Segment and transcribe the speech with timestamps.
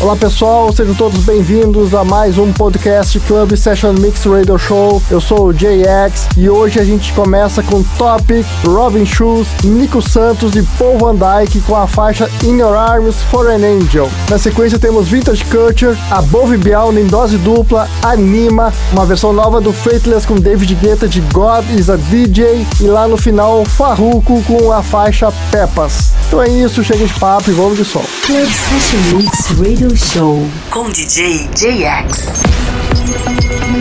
[0.00, 5.00] Olá pessoal, sejam todos bem-vindos a mais um podcast Club Session Mix Radio Show.
[5.10, 10.56] Eu sou o JX e hoje a gente começa com Topic, Robin Shoes, Nico Santos
[10.56, 14.10] e Paul Van Dyke com a faixa In Your Arms for an Angel.
[14.28, 19.72] Na sequência temos Vintage Culture, Above Bial em dose dupla, Anima, uma versão nova do
[19.72, 24.70] Faithless com David Guetta de God is a DJ e lá no final Farruko com
[24.70, 26.12] a faixa Pepas.
[26.26, 28.04] Então é isso, chega de papo e vamos de som.
[28.26, 33.73] Club Session Mix Radio Show com DJ JX.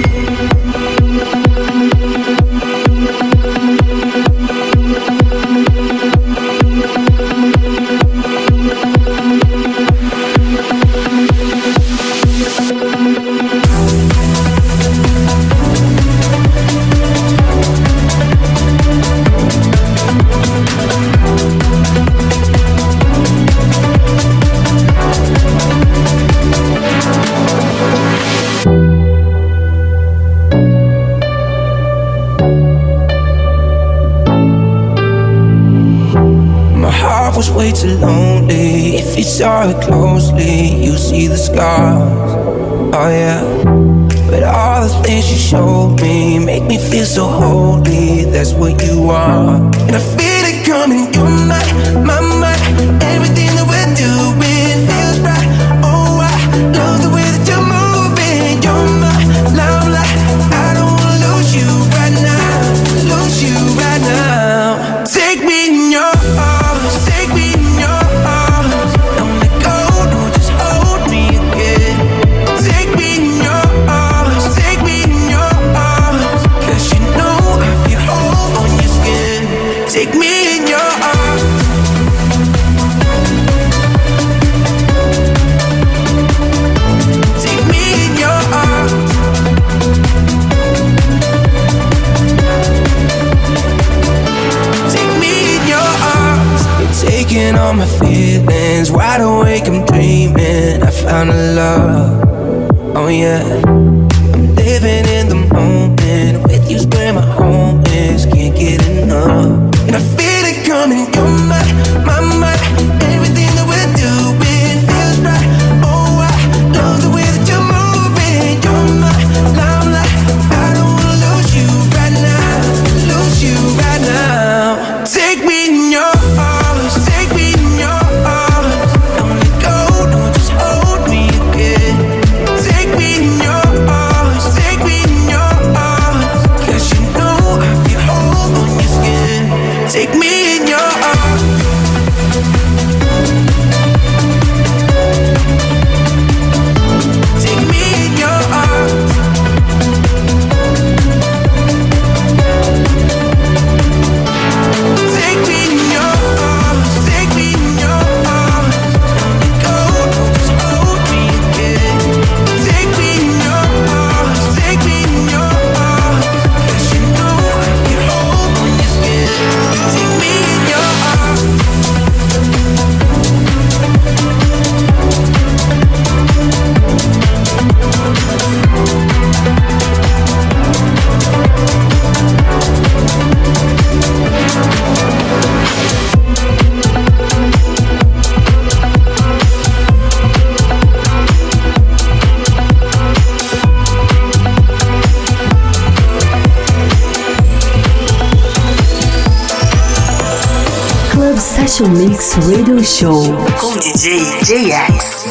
[201.82, 203.24] Mix Radio Show
[203.60, 205.23] com DJ JX.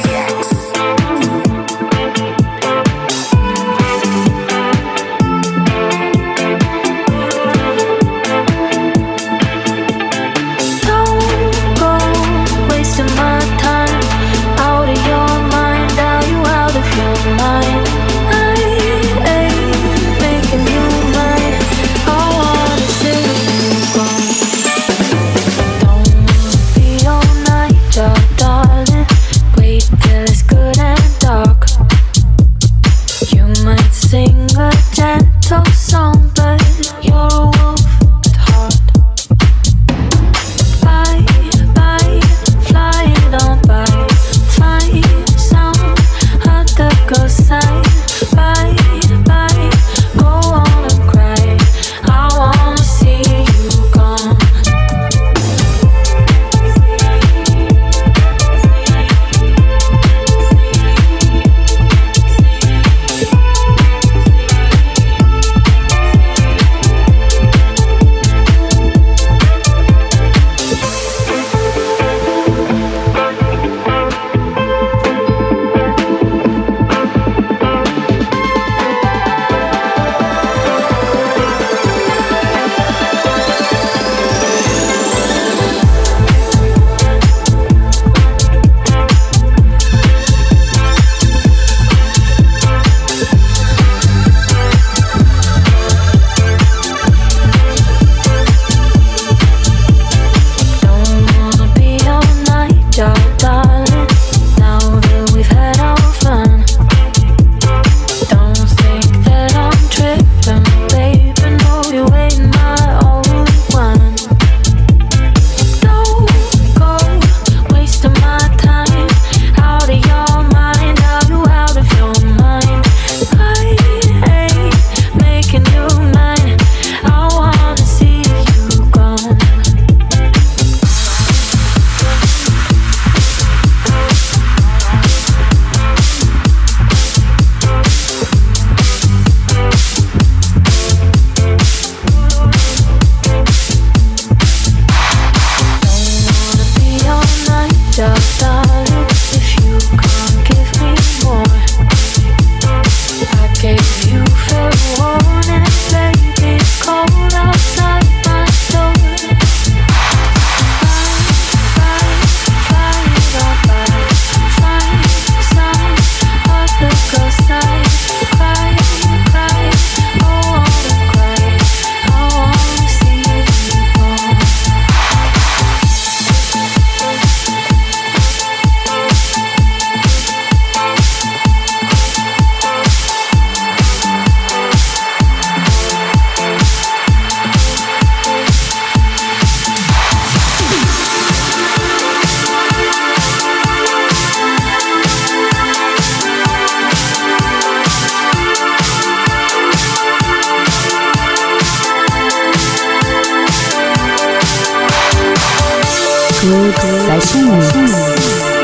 [207.09, 207.89] 来信你信你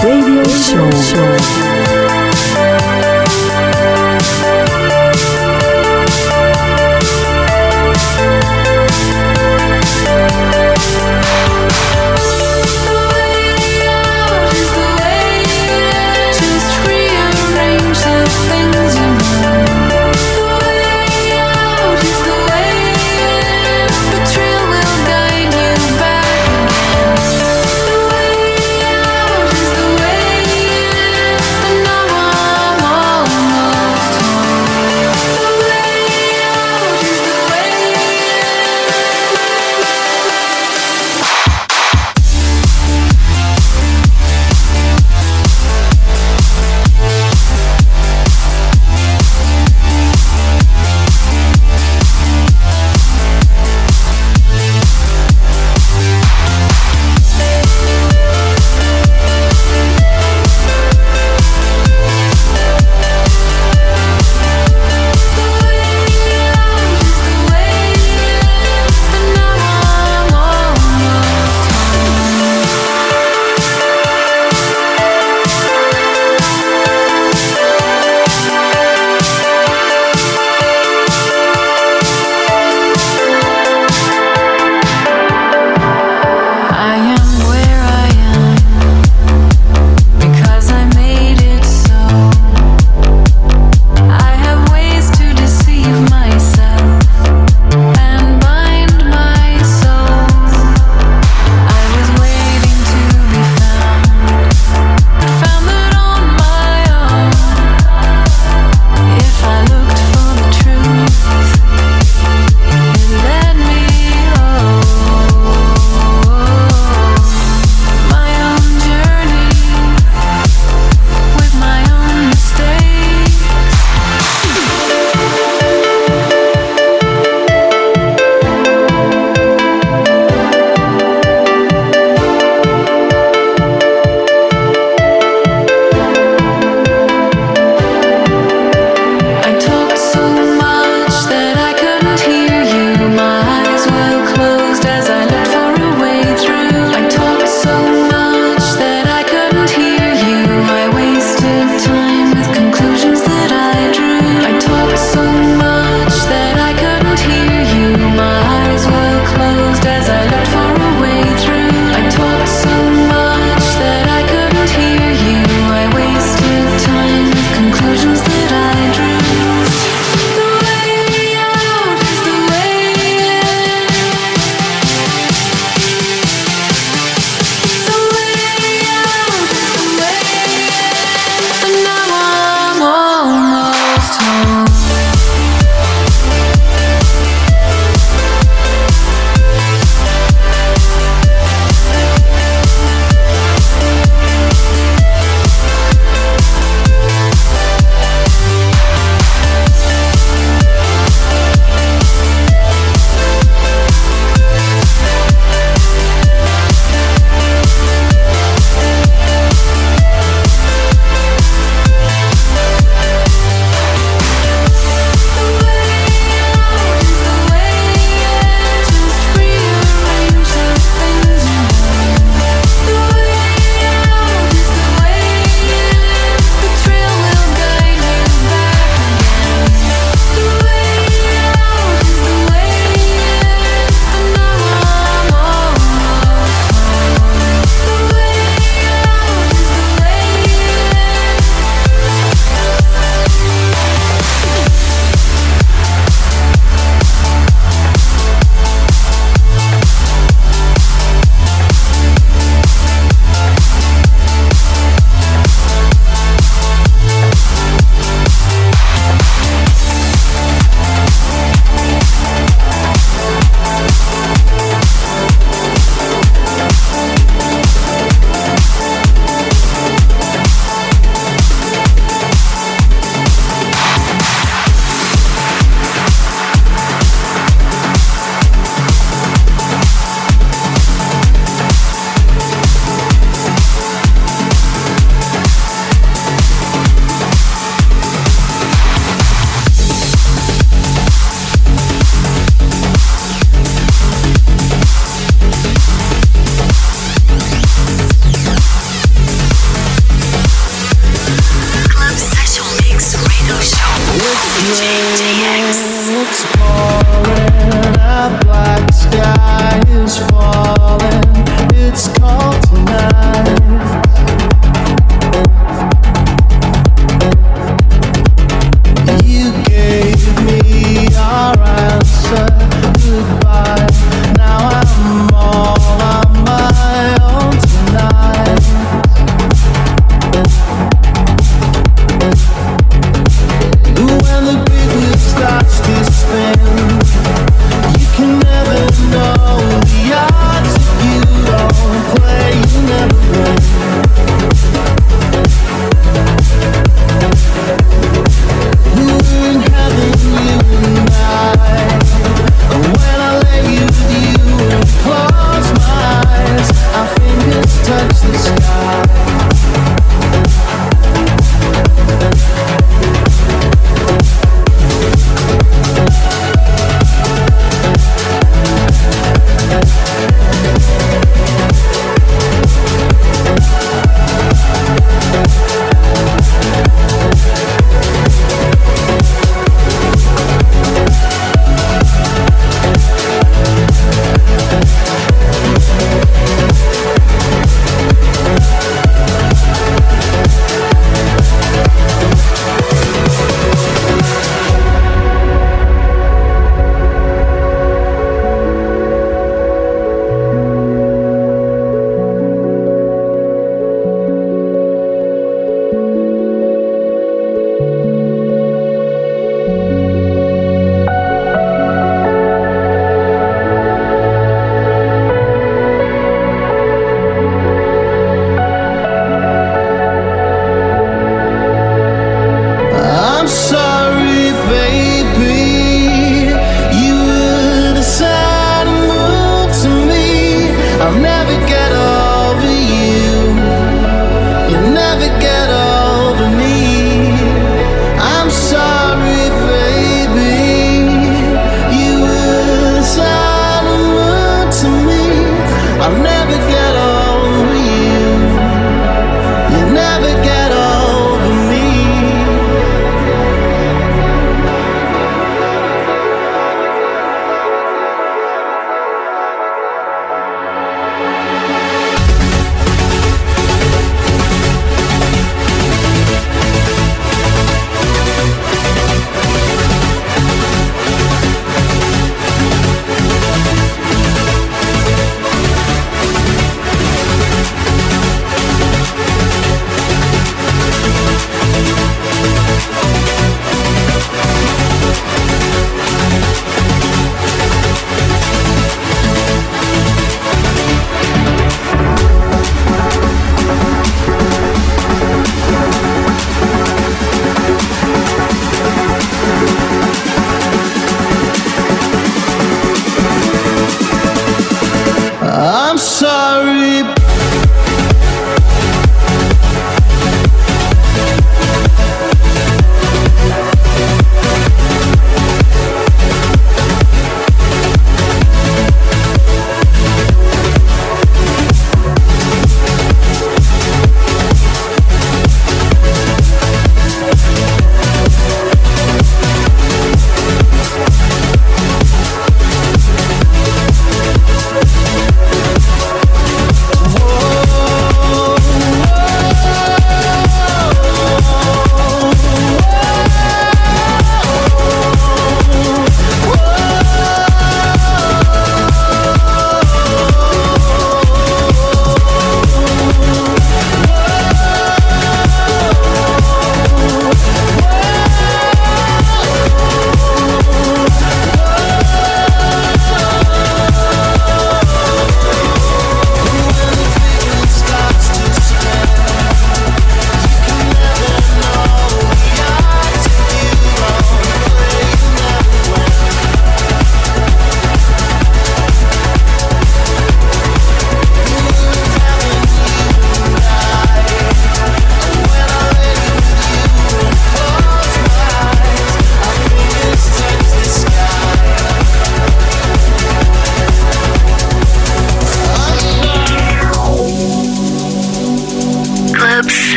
[0.00, 1.65] vva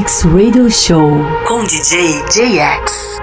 [0.00, 1.10] Mix Radio Show.
[1.44, 3.20] Com DJ JX.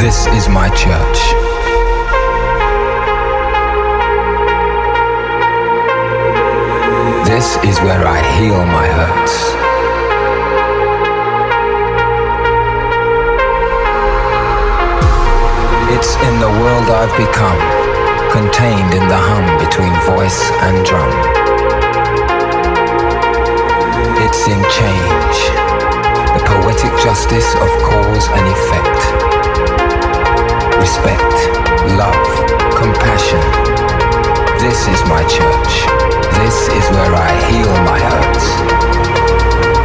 [0.00, 1.18] This is my church.
[7.28, 9.56] This is where I heal my hurts.
[15.92, 17.75] It's in the world I've become,
[18.32, 21.10] contained in the hum between voice and drum.
[24.24, 25.38] It's in change,
[26.34, 29.00] the poetic justice of cause and effect.
[30.80, 31.34] Respect,
[31.98, 32.26] love,
[32.74, 33.42] compassion.
[34.58, 35.86] This is my church.
[36.40, 38.46] This is where I heal my hurts.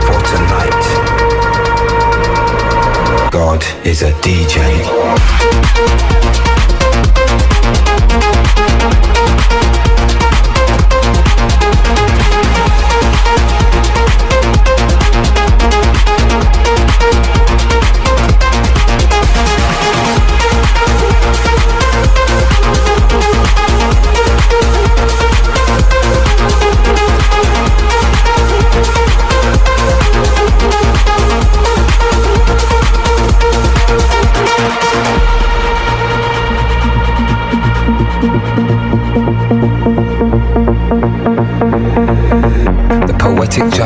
[0.07, 0.83] For tonight,
[3.31, 4.61] God is a DJ.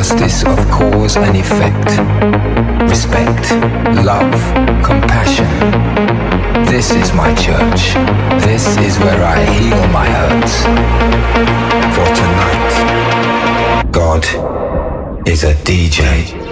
[0.08, 1.98] Justice of cause and effect.
[2.88, 3.50] Respect,
[4.04, 4.30] love,
[4.84, 5.48] compassion.
[6.64, 7.94] This is my church.
[8.44, 10.62] This is where I heal my hurts.
[11.96, 14.24] For tonight, God
[15.26, 16.45] is a DJ.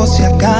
[0.00, 0.59] Tiempo se acaba